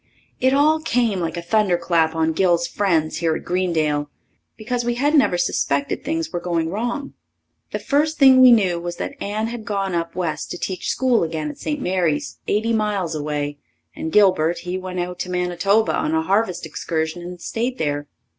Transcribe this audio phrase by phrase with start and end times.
[0.39, 4.09] It all came like a thunderclap on Gil's friends here at Greendale,
[4.57, 7.13] because we hadn't ever suspected things were going wrong.
[7.71, 11.21] The first thing we knew was that Anne had gone up west to teach school
[11.23, 11.79] again at St.
[11.79, 13.59] Mary's, eighty miles away,
[13.95, 18.07] and Gilbert, he went out to Manitoba on a harvest excursion and stayed there.